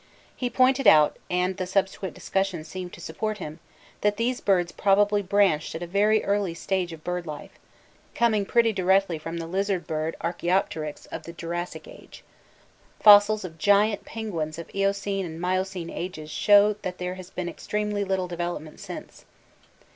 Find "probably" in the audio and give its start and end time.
4.71-5.21